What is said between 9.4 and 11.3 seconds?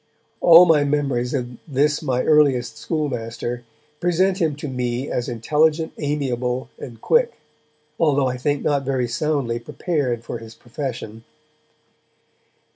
prepared for his profession.)